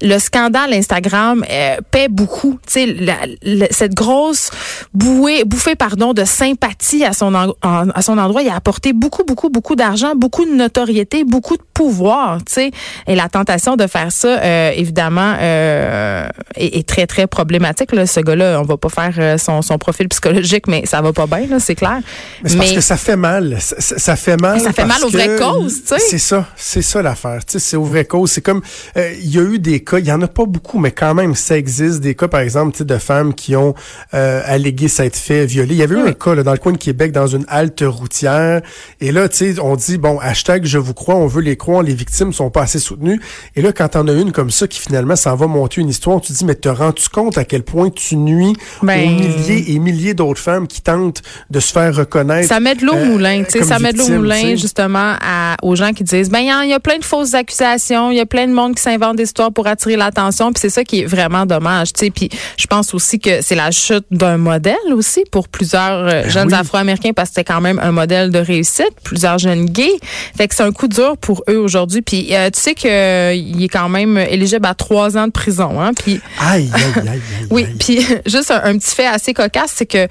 le 0.01 0.17
scandale 0.19 0.73
Instagram 0.73 1.43
euh, 1.49 1.77
paie 1.91 2.07
beaucoup, 2.09 2.59
tu 2.67 2.73
sais, 2.73 3.27
cette 3.71 3.93
grosse 3.93 4.49
bouée, 4.93 5.43
bouffée 5.45 5.75
pardon 5.75 6.13
de 6.13 6.23
sympathie 6.25 7.03
à 7.05 7.13
son 7.13 7.33
en- 7.35 7.53
en- 7.63 7.89
à 7.89 8.01
son 8.01 8.17
endroit, 8.17 8.41
il 8.41 8.49
a 8.49 8.55
apporté 8.55 8.93
beaucoup 8.93 9.23
beaucoup 9.23 9.49
beaucoup 9.49 9.75
d'argent, 9.75 10.13
beaucoup 10.15 10.45
de 10.45 10.51
notoriété, 10.53 11.23
beaucoup 11.23 11.57
de 11.57 11.63
pouvoir, 11.73 12.39
tu 12.45 12.53
sais, 12.53 12.71
et 13.07 13.15
la 13.15 13.27
tentation 13.29 13.75
de 13.75 13.87
faire 13.87 14.11
ça, 14.11 14.39
euh, 14.39 14.71
évidemment, 14.75 15.35
euh, 15.39 16.27
est, 16.55 16.77
est 16.77 16.87
très 16.87 17.07
très 17.07 17.27
problématique. 17.27 17.91
Là, 17.91 18.05
ce 18.07 18.19
gars-là, 18.19 18.59
on 18.61 18.63
va 18.63 18.77
pas 18.77 18.89
faire 18.89 19.13
euh, 19.17 19.37
son, 19.37 19.61
son 19.61 19.77
profil 19.77 20.07
psychologique, 20.09 20.67
mais 20.67 20.85
ça 20.85 21.01
va 21.01 21.11
pas 21.13 21.27
bien, 21.27 21.47
là, 21.47 21.59
c'est 21.59 21.75
clair. 21.75 21.99
Mais 22.43 22.49
c'est 22.49 22.57
parce 22.57 22.71
que 22.71 22.81
ça 22.81 22.97
fait 22.97 23.15
mal. 23.15 23.57
Ça, 23.59 23.75
ça- 23.99 24.15
fait 24.15 24.39
mal. 24.39 24.59
Ça 24.61 24.71
fait 24.71 24.85
mal 24.85 25.03
aux 25.03 25.09
vraies 25.09 25.35
causes, 25.37 25.81
tu 25.83 25.87
sais. 25.95 25.99
C'est 25.99 26.17
ça. 26.17 26.45
C'est 26.55 26.81
ça 26.81 27.01
l'affaire. 27.01 27.43
Tu 27.45 27.53
sais, 27.53 27.59
c'est 27.59 27.75
aux 27.77 27.83
vraies 27.83 28.05
causes. 28.05 28.31
C'est 28.31 28.41
comme, 28.41 28.61
euh, 28.97 29.13
il 29.19 29.29
y 29.29 29.37
a 29.39 29.41
eu 29.43 29.59
des 29.59 29.83
cas, 29.83 29.94
il 29.99 30.07
y 30.07 30.11
en 30.11 30.21
a 30.21 30.27
pas 30.27 30.45
beaucoup, 30.45 30.79
mais 30.79 30.91
quand 30.91 31.13
même, 31.13 31.35
ça 31.35 31.57
existe. 31.57 32.01
Des 32.01 32.15
cas, 32.15 32.27
par 32.27 32.41
exemple, 32.41 32.83
de 32.83 32.97
femmes 32.97 33.33
qui 33.33 33.55
ont 33.55 33.73
euh, 34.13 34.41
allégué 34.45 34.87
s'être 34.87 35.15
fait 35.15 35.45
violer. 35.45 35.75
Il 35.75 35.77
y 35.77 35.83
avait 35.83 35.95
eu 35.95 36.07
un 36.07 36.13
cas 36.13 36.35
là, 36.35 36.43
dans 36.43 36.51
le 36.51 36.57
coin 36.57 36.71
de 36.71 36.77
Québec, 36.77 37.11
dans 37.11 37.27
une 37.27 37.45
halte 37.47 37.83
routière. 37.85 38.61
Et 39.01 39.11
là, 39.11 39.29
tu 39.29 39.53
sais, 39.53 39.59
on 39.59 39.75
dit, 39.75 39.97
bon, 39.97 40.19
hashtag 40.19 40.65
je 40.65 40.77
vous 40.77 40.93
crois, 40.93 41.15
on 41.15 41.27
veut 41.27 41.41
les 41.41 41.57
croire, 41.57 41.83
les 41.83 41.93
victimes 41.93 42.33
sont 42.33 42.49
pas 42.49 42.63
assez 42.63 42.79
soutenues. 42.79 43.21
Et 43.55 43.61
là, 43.61 43.71
quand 43.71 43.89
t'en 43.89 44.07
as 44.07 44.13
une 44.13 44.31
comme 44.31 44.51
ça 44.51 44.67
qui 44.67 44.79
finalement 44.79 45.15
s'en 45.15 45.35
va 45.35 45.47
monter 45.47 45.81
une 45.81 45.89
histoire, 45.89 46.21
tu 46.21 46.33
te 46.33 46.37
dis, 46.37 46.45
mais 46.45 46.55
te 46.55 46.69
rends-tu 46.69 47.09
compte 47.09 47.37
à 47.37 47.45
quel 47.45 47.63
point 47.63 47.89
tu 47.89 48.17
nuis 48.17 48.55
Ben- 48.81 49.07
aux 49.07 49.11
milliers 49.11 49.71
et 49.73 49.79
milliers 49.79 50.13
d'autres 50.13 50.41
femmes 50.41 50.67
qui 50.67 50.81
tentent 50.81 51.21
de 51.49 51.59
se 51.59 51.71
faire 51.71 51.95
reconnaître? 51.95 52.47
Ça 52.47 52.59
met 52.59 52.75
de 52.75 52.85
l'eau 52.85 52.93
au 52.93 52.97
euh, 52.97 53.05
moulin, 53.05 53.43
tu 53.43 53.59
sais, 53.59 53.65
ça 53.65 53.79
met 53.79 53.93
de 53.93 53.97
l'eau 53.97 54.05
au 54.05 54.17
moulin 54.17 54.55
justement 54.55 55.15
à, 55.21 55.55
aux 55.61 55.75
gens 55.75 55.93
qui 55.93 56.03
disent 56.03 56.29
ben 56.29 56.39
il 56.39 56.45
y 56.45 56.69
y, 56.69 56.73
a 56.73 56.79
plein 56.79 56.97
de 56.97 57.03
fausses 57.03 57.33
accusations, 57.33 58.11
il 58.11 58.17
y 58.17 58.19
a 58.19 58.25
plein 58.25 58.47
de 58.47 58.53
monde 58.53 58.75
qui 58.75 58.81
s'invente 58.81 59.15
des 59.17 59.23
histoires 59.23 59.51
pour 59.51 59.67
attirer 59.75 59.95
l'attention, 59.95 60.51
puis 60.51 60.61
c'est 60.61 60.69
ça 60.69 60.83
qui 60.83 61.01
est 61.01 61.05
vraiment 61.05 61.45
dommage, 61.45 61.93
tu 61.93 62.05
sais. 62.05 62.09
Puis 62.09 62.29
je 62.57 62.67
pense 62.67 62.93
aussi 62.93 63.19
que 63.19 63.41
c'est 63.41 63.55
la 63.55 63.71
chute 63.71 64.05
d'un 64.11 64.37
modèle 64.37 64.75
aussi 64.93 65.23
pour 65.31 65.47
plusieurs 65.47 66.07
euh, 66.07 66.29
jeunes 66.29 66.49
Ben 66.49 66.57
oui. 66.57 66.61
Afro-américains 66.61 67.11
parce 67.13 67.29
que 67.29 67.35
c'était 67.35 67.53
quand 67.53 67.61
même 67.61 67.79
un 67.79 67.91
modèle 67.91 68.31
de 68.31 68.39
réussite, 68.39 68.91
plusieurs 69.03 69.37
jeunes 69.37 69.65
gays. 69.65 69.99
Fait 70.35 70.47
que 70.47 70.55
c'est 70.55 70.63
un 70.63 70.71
coup 70.71 70.87
dur 70.87 71.17
pour 71.17 71.43
eux 71.49 71.57
aujourd'hui. 71.57 72.01
Puis 72.01 72.29
euh, 72.31 72.49
tu 72.49 72.59
sais 72.59 72.73
que 72.73 72.87
euh, 72.87 73.63
est 73.63 73.67
quand 73.67 73.89
même 73.89 74.17
éligible 74.17 74.65
à 74.65 74.73
trois 74.73 75.17
ans 75.17 75.27
de 75.27 75.31
prison, 75.31 75.81
hein. 75.81 75.91
Puis 75.93 76.21
Aïe, 76.39 76.69
aïe, 76.73 76.83
aïe, 76.95 77.09
aïe. 77.09 77.21
oui, 77.51 77.65
puis 77.79 78.05
juste 78.25 78.51
un, 78.51 78.61
un 78.63 78.77
petit 78.77 78.95
fait 78.95 79.07
assez 79.07 79.33
cocasse, 79.33 79.73
c'est 79.75 79.85
que 79.85 80.07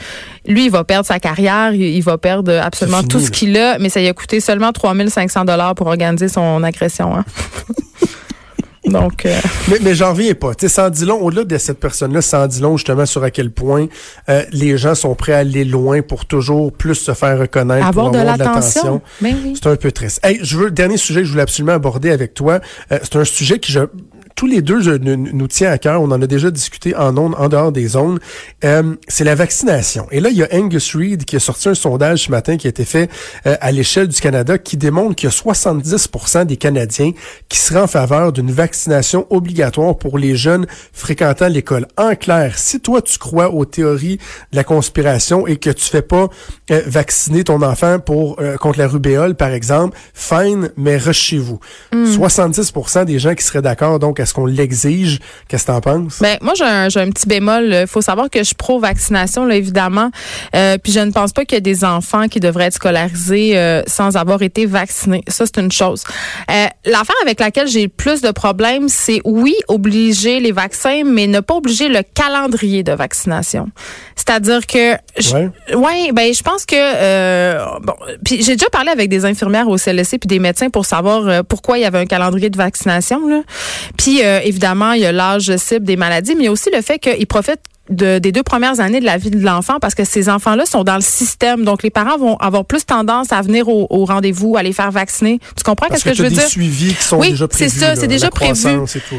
lui, 0.46 0.66
il 0.66 0.70
va 0.70 0.84
perdre 0.84 1.06
sa 1.06 1.18
carrière, 1.18 1.72
il, 1.72 1.82
il 1.82 2.02
va 2.02 2.18
perdre 2.18 2.52
absolument 2.62 3.02
tout 3.02 3.20
ce 3.20 3.30
qu'il 3.30 3.56
a, 3.56 3.78
mais 3.78 3.88
ça 3.88 4.00
lui 4.00 4.08
a 4.08 4.12
coûté 4.12 4.40
seulement 4.40 4.72
3500 4.72 5.44
dollars 5.44 5.74
pour 5.74 5.86
organiser 5.86 6.28
son 6.28 6.62
agression. 6.62 7.16
Hein. 7.16 7.24
Donc, 8.86 9.24
euh, 9.26 9.34
Mais, 9.68 9.78
mais 9.82 9.94
j'en 9.94 10.10
reviens 10.10 10.34
pas. 10.34 10.54
Tu 10.54 10.68
sans 10.68 10.90
dit 10.90 11.04
long, 11.04 11.20
au-delà 11.20 11.44
de 11.44 11.58
cette 11.58 11.80
personne-là, 11.80 12.20
sans 12.22 12.46
dit 12.46 12.60
long 12.60 12.76
justement 12.76 13.06
sur 13.06 13.22
à 13.24 13.30
quel 13.30 13.50
point 13.50 13.86
euh, 14.28 14.42
les 14.52 14.76
gens 14.76 14.94
sont 14.94 15.14
prêts 15.14 15.32
à 15.32 15.38
aller 15.38 15.64
loin 15.64 16.02
pour 16.02 16.26
toujours 16.26 16.72
plus 16.72 16.94
se 16.94 17.14
faire 17.14 17.38
reconnaître, 17.38 17.86
avoir 17.86 18.06
pour 18.06 18.14
de 18.14 18.18
avoir 18.18 18.36
l'attention. 18.36 19.00
Ben 19.20 19.34
oui. 19.44 19.54
C'est 19.54 19.68
un 19.68 19.76
peu 19.76 19.90
triste. 19.92 20.20
Hey, 20.22 20.38
je 20.42 20.56
veux 20.56 20.70
dernier 20.70 20.96
sujet 20.96 21.20
que 21.20 21.26
je 21.26 21.30
voulais 21.30 21.42
absolument 21.42 21.72
aborder 21.72 22.10
avec 22.10 22.34
toi. 22.34 22.60
Euh, 22.92 22.98
c'est 23.02 23.16
un 23.16 23.24
sujet 23.24 23.58
qui 23.58 23.72
je 23.72 23.80
tous 24.34 24.46
les 24.46 24.62
deux 24.62 24.80
je- 24.80 24.90
nous, 24.92 25.16
nous 25.32 25.46
tient 25.48 25.70
à 25.70 25.78
cœur. 25.78 26.02
On 26.02 26.10
en 26.10 26.20
a 26.20 26.26
déjà 26.26 26.50
discuté 26.50 26.94
en 26.96 27.16
ondes, 27.16 27.34
en 27.38 27.48
dehors 27.48 27.70
des 27.72 27.86
zones. 27.88 28.18
Euh, 28.64 28.94
c'est 29.08 29.24
la 29.24 29.34
vaccination. 29.34 30.06
Et 30.10 30.20
là, 30.20 30.30
il 30.30 30.36
y 30.36 30.42
a 30.42 30.48
Angus 30.52 30.94
Reid 30.96 31.24
qui 31.24 31.36
a 31.36 31.40
sorti 31.40 31.68
un 31.68 31.74
sondage 31.74 32.24
ce 32.24 32.30
matin 32.30 32.56
qui 32.56 32.66
a 32.66 32.70
été 32.70 32.84
fait 32.84 33.10
euh, 33.46 33.56
à 33.60 33.70
l'échelle 33.72 34.08
du 34.08 34.20
Canada 34.20 34.58
qui 34.58 34.76
démontre 34.76 35.14
qu'il 35.14 35.28
y 35.28 35.32
a 35.32 35.34
70% 35.34 36.46
des 36.46 36.56
Canadiens 36.56 37.12
qui 37.48 37.58
seraient 37.58 37.80
en 37.80 37.86
faveur 37.86 38.32
d'une 38.32 38.50
vaccination 38.50 39.26
obligatoire 39.30 39.96
pour 39.96 40.18
les 40.18 40.36
jeunes 40.36 40.66
fréquentant 40.92 41.48
l'école. 41.48 41.86
En 41.96 42.14
clair, 42.14 42.58
si 42.58 42.80
toi 42.80 43.02
tu 43.02 43.18
crois 43.18 43.52
aux 43.54 43.64
théories 43.64 44.18
de 44.52 44.56
la 44.56 44.64
conspiration 44.64 45.46
et 45.46 45.56
que 45.56 45.70
tu 45.70 45.84
fais 45.84 46.02
pas 46.02 46.28
euh, 46.70 46.82
vacciner 46.86 47.44
ton 47.44 47.62
enfant 47.62 47.98
pour 48.00 48.36
euh, 48.40 48.56
contre 48.56 48.78
la 48.78 48.88
rubéole 48.88 49.34
par 49.36 49.50
exemple, 49.50 49.96
fine, 50.12 50.70
mais 50.76 50.96
rush 50.96 51.18
chez 51.20 51.38
vous. 51.38 51.60
70% 51.92 53.04
des 53.04 53.18
gens 53.18 53.34
qui 53.34 53.44
seraient 53.44 53.62
d'accord 53.62 53.98
donc 53.98 54.20
est-ce 54.24 54.34
qu'on 54.34 54.46
l'exige 54.46 55.20
Qu'est-ce 55.48 55.66
que 55.66 55.72
t'en 55.72 55.80
penses? 55.80 56.18
Ben, 56.20 56.38
moi, 56.40 56.54
j'ai 56.56 56.64
un, 56.64 56.86
un 56.86 57.10
petit 57.10 57.28
bémol. 57.28 57.72
Il 57.82 57.86
faut 57.86 58.00
savoir 58.00 58.30
que 58.30 58.40
je 58.40 58.44
suis 58.44 58.54
pro-vaccination, 58.54 59.44
là, 59.44 59.54
évidemment. 59.54 60.10
Euh, 60.56 60.78
puis 60.82 60.92
je 60.92 61.00
ne 61.00 61.12
pense 61.12 61.32
pas 61.32 61.44
qu'il 61.44 61.56
y 61.56 61.58
a 61.58 61.60
des 61.60 61.84
enfants 61.84 62.28
qui 62.28 62.40
devraient 62.40 62.66
être 62.66 62.74
scolarisés 62.74 63.56
euh, 63.56 63.82
sans 63.86 64.16
avoir 64.16 64.42
été 64.42 64.66
vaccinés. 64.66 65.22
Ça, 65.28 65.44
c'est 65.46 65.60
une 65.60 65.72
chose. 65.72 66.04
Euh, 66.50 66.66
l'affaire 66.86 67.16
avec 67.22 67.40
laquelle 67.40 67.68
j'ai 67.68 67.82
le 67.82 67.88
plus 67.88 68.22
de 68.22 68.30
problèmes, 68.30 68.88
c'est 68.88 69.20
oui, 69.24 69.54
obliger 69.68 70.40
les 70.40 70.52
vaccins, 70.52 71.02
mais 71.04 71.26
ne 71.26 71.40
pas 71.40 71.54
obliger 71.54 71.88
le 71.88 72.02
calendrier 72.02 72.82
de 72.82 72.92
vaccination. 72.92 73.68
C'est-à-dire 74.16 74.66
que, 74.66 74.92
ouais. 75.74 76.12
ben 76.12 76.32
je 76.32 76.42
pense 76.42 76.64
que 76.64 77.80
bon, 77.80 77.94
puis 78.24 78.42
j'ai 78.42 78.56
déjà 78.56 78.68
parlé 78.70 78.90
avec 78.90 79.10
des 79.10 79.24
infirmières 79.24 79.68
au 79.68 79.76
CLSC 79.76 80.18
puis 80.18 80.28
des 80.28 80.38
médecins 80.38 80.70
pour 80.70 80.86
savoir 80.86 81.44
pourquoi 81.44 81.78
il 81.78 81.82
y 81.82 81.84
avait 81.84 81.98
un 81.98 82.06
calendrier 82.06 82.48
de 82.48 82.56
vaccination. 82.56 83.28
Là. 83.28 83.42
Puis 83.98 84.13
euh, 84.22 84.40
évidemment, 84.42 84.92
il 84.92 85.02
y 85.02 85.06
a 85.06 85.12
l'âge 85.12 85.56
cible 85.56 85.84
des 85.84 85.96
maladies, 85.96 86.34
mais 86.34 86.42
il 86.42 86.46
y 86.46 86.48
a 86.48 86.52
aussi 86.52 86.70
le 86.70 86.82
fait 86.82 86.98
qu'ils 86.98 87.26
profitent 87.26 87.60
de, 87.90 88.18
des 88.18 88.32
deux 88.32 88.42
premières 88.42 88.80
années 88.80 89.00
de 89.00 89.04
la 89.04 89.18
vie 89.18 89.30
de 89.30 89.38
l'enfant 89.44 89.78
parce 89.80 89.94
que 89.94 90.04
ces 90.04 90.28
enfants-là 90.28 90.64
sont 90.64 90.84
dans 90.84 90.94
le 90.94 91.02
système. 91.02 91.64
Donc, 91.64 91.82
les 91.82 91.90
parents 91.90 92.16
vont 92.16 92.36
avoir 92.36 92.64
plus 92.64 92.86
tendance 92.86 93.32
à 93.32 93.42
venir 93.42 93.68
au, 93.68 93.86
au 93.90 94.04
rendez-vous, 94.04 94.56
à 94.56 94.62
les 94.62 94.72
faire 94.72 94.90
vacciner. 94.90 95.38
Tu 95.56 95.62
comprends 95.62 95.88
qu'est-ce 95.88 96.04
que, 96.04 96.14
je 96.14 96.22
veux 96.22 96.30
des 96.30 96.36
dire? 96.36 96.48
suivis 96.48 96.94
qui 96.94 97.02
sont 97.02 97.18
oui, 97.18 97.30
déjà 97.30 97.46
c'est 97.50 97.68
ça, 97.68 97.94
c'est 97.96 98.06
déjà 98.06 98.30
prévu. 98.30 98.68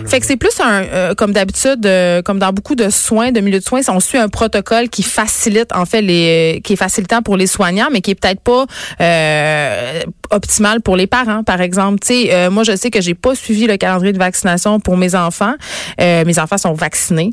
fait 0.07 0.19
que 0.19 0.25
c'est 0.25 0.37
plus 0.37 0.59
un, 0.59 0.83
euh, 0.83 1.13
comme 1.13 1.31
d'habitude, 1.31 1.85
euh, 1.85 2.21
comme 2.21 2.39
dans 2.39 2.51
beaucoup 2.51 2.75
de 2.75 2.89
soins, 2.89 3.31
de 3.31 3.39
milieux 3.39 3.59
de 3.59 3.63
soins, 3.63 3.81
on 3.89 3.99
suit 3.99 4.17
un 4.17 4.29
protocole 4.29 4.89
qui 4.89 5.03
facilite, 5.03 5.71
en 5.73 5.85
fait, 5.85 6.01
les, 6.01 6.61
qui 6.63 6.73
est 6.73 6.77
facilitant 6.77 7.21
pour 7.21 7.37
les 7.37 7.47
soignants, 7.47 7.87
mais 7.91 8.01
qui 8.01 8.11
est 8.11 8.15
peut-être 8.15 8.41
pas 8.41 8.65
euh, 9.01 10.01
optimal 10.31 10.81
pour 10.81 10.95
les 10.95 11.07
parents, 11.07 11.43
par 11.43 11.61
exemple. 11.61 11.99
Tu 11.99 12.07
sais, 12.07 12.33
euh, 12.33 12.49
moi, 12.49 12.63
je 12.63 12.75
sais 12.75 12.89
que 12.89 13.01
j'ai 13.01 13.13
pas 13.13 13.35
suivi 13.35 13.67
le 13.67 13.77
calendrier 13.77 14.13
de 14.13 14.17
vaccination 14.17 14.79
pour 14.79 14.97
mes 14.97 15.13
enfants. 15.13 15.53
mes 15.99 16.39
enfants 16.39 16.57
sont 16.57 16.73
vaccinés, 16.73 17.31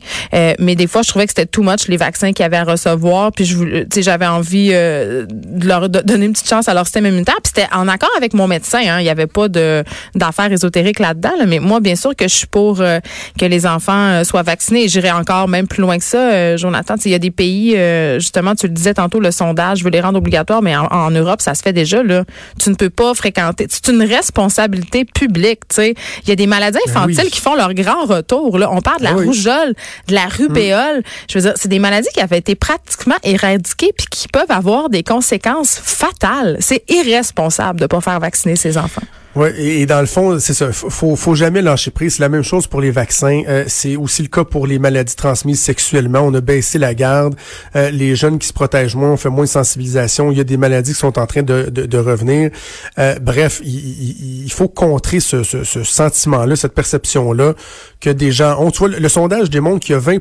mais 0.59 0.75
des 0.75 0.87
fois, 0.87 1.03
je 1.03 1.22
trouvais 1.23 1.27
que 1.27 1.33
c'était 1.37 1.47
too 1.47 1.63
much 1.63 1.89
les 1.89 1.97
vaccins 1.97 2.33
qu'ils 2.33 2.45
avaient 2.45 2.57
à 2.57 2.65
recevoir. 2.65 3.33
Puis 3.33 3.45
je, 3.45 3.85
j'avais 4.01 4.27
envie 4.27 4.71
euh, 4.73 5.27
de 5.29 5.67
leur 5.67 5.89
donner 5.89 6.27
une 6.27 6.33
petite 6.33 6.49
chance 6.49 6.69
à 6.69 6.75
leur 6.75 6.87
système 6.87 7.07
immunitaire. 7.07 7.37
Puis 7.43 7.53
c'était 7.55 7.73
en 7.75 7.89
accord 7.89 8.11
avec 8.17 8.35
mon 8.35 8.47
médecin. 8.47 8.81
Hein. 8.81 9.01
Il 9.01 9.05
n'y 9.05 9.11
avait 9.11 9.27
pas 9.27 9.49
de 9.49 9.85
d'affaires 10.15 10.53
ésotériques 10.53 10.99
là-dedans. 10.99 11.33
Mais 11.47 11.59
moi, 11.59 11.81
bien 11.81 11.97
sûr 11.97 12.15
que 12.17 12.29
je 12.29 12.35
suis 12.35 12.47
pour 12.47 12.81
euh, 12.81 13.01
que 13.39 13.45
les 13.45 13.67
enfants 13.67 13.93
euh, 13.93 14.25
soient 14.25 14.43
vaccinés. 14.43 14.89
J'irai 14.89 15.13
encore 15.13 15.49
même 15.49 15.67
plus 15.67 15.83
loin 15.83 15.99
que 15.99 16.05
ça, 16.05 16.57
Jonathan. 16.57 16.95
Il 17.05 17.11
y 17.11 17.15
a 17.15 17.19
des 17.19 17.31
pays, 17.31 17.77
justement, 18.19 18.55
tu 18.55 18.67
le 18.67 18.73
disais 18.73 18.95
tantôt, 18.95 19.21
le 19.21 19.31
sondage 19.31 19.83
je 19.83 19.85
veux 19.85 19.91
les 19.91 20.01
rendre 20.01 20.19
obligatoires, 20.19 20.63
mais 20.63 20.77
en, 20.77 21.11
Europe, 21.11 21.41
ça 21.41 21.55
se 21.55 21.63
fait 21.63 21.73
déjà. 21.73 22.03
Là. 22.03 22.25
Tu 22.59 22.71
ne 22.71 22.75
peux 22.75 22.91
pas 22.91 23.15
fréquenter. 23.15 23.67
C'est 23.69 23.89
une 23.89 24.03
responsabilité 24.03 25.05
publique. 25.05 25.61
Il 25.79 25.95
y 26.29 26.33
a 26.33 26.37
des 26.37 26.47
maladies 26.47 26.79
ben 26.87 26.93
infantiles 26.93 27.31
qui 27.31 27.41
font 27.41 27.55
leur 27.55 27.75
grand 27.75 28.05
retour. 28.05 28.59
Là. 28.59 28.71
On 28.71 28.81
parle 28.81 29.01
de 29.01 29.05
la 29.05 29.15
ben 29.15 29.25
rougeole, 29.25 29.75
de 30.09 30.15
la 30.15 30.27
rubéole. 30.27 31.03
Je 31.29 31.39
veux 31.39 31.43
dire, 31.43 31.53
c'est 31.57 31.69
des 31.69 31.79
maladies 31.79 32.09
qui 32.15 32.21
avaient 32.21 32.39
été 32.39 32.55
pratiquement 32.55 33.17
éradiquées 33.23 33.93
puis 33.97 34.07
qui 34.11 34.29
peuvent 34.29 34.51
avoir 34.51 34.89
des 34.89 35.03
conséquences 35.03 35.79
fatales. 35.79 36.57
C'est 36.61 36.85
irresponsable 36.91 37.81
de 37.81 37.87
pas 37.87 38.01
faire 38.01 38.21
vacciner 38.21 38.57
ses 38.57 38.79
enfants. 38.79 39.03
Oui, 39.35 39.49
et, 39.57 39.87
dans 39.87 40.01
le 40.01 40.07
fond, 40.07 40.39
c'est 40.39 40.53
ça. 40.53 40.73
Faut, 40.73 41.17
faut 41.17 41.35
jamais 41.35 41.63
lâcher 41.63 41.91
prise. 41.91 42.17
C'est 42.17 42.23
la 42.23 42.29
même 42.29 42.43
chose 42.43 42.67
pour 42.67 42.83
les 42.83 42.91
vaccins. 42.91 43.43
Euh, 43.49 43.65
c'est 43.67 43.97
aussi 43.97 44.21
le 44.21 44.29
cas 44.29 44.45
pour 44.45 44.67
les 44.67 44.79
maladies 44.79 45.17
transmises 45.17 45.61
sexuellement. 45.61 46.21
On 46.21 46.35
a 46.35 46.43
baissé 46.43 46.79
la 46.79 46.95
garde. 46.95 47.35
Euh, 47.75 47.91
les 47.91 48.15
jeunes 48.15 48.39
qui 48.39 48.47
se 48.47 48.53
protègent 48.53 48.95
moins, 48.95 49.13
on 49.13 49.17
fait 49.17 49.31
moins 49.31 49.45
de 49.45 49.49
sensibilisation. 49.49 50.31
Il 50.31 50.37
y 50.37 50.41
a 50.41 50.45
des 50.45 50.59
maladies 50.59 50.93
qui 50.93 50.99
sont 50.99 51.19
en 51.19 51.27
train 51.27 51.43
de, 51.43 51.71
de, 51.71 51.99
revenir. 51.99 52.51
Euh, 52.99 53.19
bref, 53.21 53.63
il, 53.65 54.45
il, 54.45 54.53
faut 54.53 54.69
contrer 54.69 55.21
ce, 55.21 55.43
ce, 55.45 55.65
ce 55.65 55.83
sentiment-là, 55.83 56.55
cette 56.57 56.75
perception-là 56.75 57.55
que 58.01 58.11
des 58.11 58.33
gens 58.33 58.61
ont. 58.61 58.71
Tu 58.71 58.81
vois, 58.81 58.89
le, 58.89 59.09
sondage 59.09 59.49
démontre 59.49 59.81
qu'il 59.81 59.95
y 59.95 59.97
a 59.97 59.99
20 59.99 60.19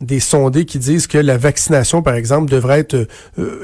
des 0.00 0.20
sondés 0.20 0.64
qui 0.64 0.78
disent 0.78 1.06
que 1.06 1.18
la 1.18 1.36
vaccination, 1.36 2.02
par 2.02 2.14
exemple, 2.14 2.50
devrait 2.50 2.80
être 2.80 3.06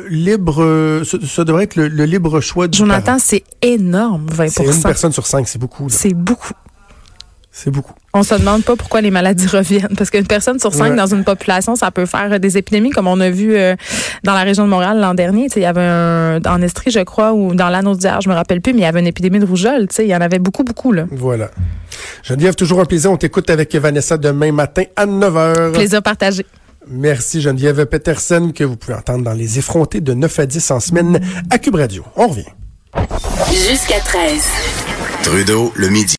libre. 0.08 1.02
Ça, 1.04 1.44
devrait 1.44 1.64
être 1.64 1.76
le, 1.76 1.86
libre 2.04 2.40
choix 2.40 2.68
du 2.68 2.78
Jonathan, 2.78 3.16
c'est 3.18 3.44
énorme, 3.62 4.26
20 4.30 4.49
c'est 4.50 4.64
une 4.64 4.82
personne 4.82 5.12
sur 5.12 5.26
cinq, 5.26 5.48
c'est 5.48 5.58
beaucoup. 5.58 5.88
C'est 5.88 6.14
beaucoup. 6.14 6.52
C'est 7.52 7.70
beaucoup. 7.70 7.94
On 8.14 8.22
se 8.22 8.34
demande 8.34 8.62
pas 8.62 8.76
pourquoi 8.76 9.00
les 9.00 9.10
maladies 9.10 9.46
reviennent. 9.52 9.94
Parce 9.96 10.10
qu'une 10.10 10.26
personne 10.26 10.58
sur 10.60 10.72
cinq 10.72 10.94
dans 10.94 11.06
une 11.06 11.24
population, 11.24 11.74
ça 11.74 11.90
peut 11.90 12.06
faire 12.06 12.38
des 12.38 12.56
épidémies, 12.56 12.90
comme 12.90 13.08
on 13.08 13.18
a 13.20 13.28
vu 13.28 13.56
euh, 13.56 13.74
dans 14.22 14.34
la 14.34 14.42
région 14.42 14.64
de 14.64 14.70
Montréal 14.70 15.00
l'an 15.00 15.14
dernier. 15.14 15.48
Il 15.56 15.62
y 15.62 15.66
avait 15.66 15.80
un, 15.82 16.40
en 16.46 16.62
Estrie, 16.62 16.90
je 16.90 17.00
crois, 17.00 17.32
ou 17.32 17.54
dans 17.54 17.68
l'anneau 17.68 17.94
d'hier, 17.96 18.20
je 18.20 18.28
me 18.28 18.34
rappelle 18.34 18.60
plus, 18.60 18.72
mais 18.72 18.80
il 18.80 18.82
y 18.82 18.86
avait 18.86 19.00
une 19.00 19.08
épidémie 19.08 19.40
de 19.40 19.46
rougeole. 19.46 19.88
Il 19.98 20.06
y 20.06 20.14
en 20.14 20.20
avait 20.20 20.38
beaucoup, 20.38 20.62
beaucoup. 20.62 20.92
Là. 20.92 21.06
Voilà. 21.10 21.50
Geneviève, 22.22 22.54
toujours 22.54 22.80
un 22.80 22.84
plaisir. 22.84 23.10
On 23.10 23.16
t'écoute 23.16 23.50
avec 23.50 23.74
Vanessa 23.74 24.16
demain 24.16 24.52
matin 24.52 24.84
à 24.94 25.06
9 25.06 25.34
h. 25.34 25.72
Plaisir 25.72 26.02
partagé. 26.02 26.46
Merci 26.88 27.40
Geneviève 27.40 27.84
Petersen, 27.86 28.52
que 28.52 28.64
vous 28.64 28.76
pouvez 28.76 28.94
entendre 28.94 29.24
dans 29.24 29.32
Les 29.32 29.58
Effrontés 29.58 30.00
de 30.00 30.14
9 30.14 30.38
à 30.38 30.46
10 30.46 30.70
en 30.70 30.80
semaine 30.80 31.20
à 31.50 31.58
Cube 31.58 31.74
Radio. 31.74 32.04
On 32.16 32.28
revient. 32.28 32.46
Jusqu'à 33.52 34.00
13. 34.00 34.44
Trudeau, 35.22 35.72
le 35.76 35.88
midi. 35.88 36.08